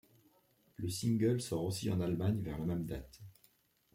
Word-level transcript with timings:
Le 0.77 0.89
single 0.89 1.39
sort 1.39 1.63
aussi 1.65 1.91
en 1.91 2.01
Allemagne 2.01 2.41
vers 2.41 2.57
la 2.57 2.65
même 2.65 2.87
date. 2.87 3.21